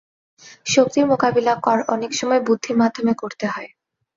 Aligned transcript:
শক্তির 0.65 1.05
মোকাবিলা 1.07 1.53
অনেক 1.87 2.11
সময় 2.13 2.41
বুদ্ধির 2.47 2.75
মাধ্যমে 2.77 3.13
করতে 3.13 3.45
হয়। 3.47 3.69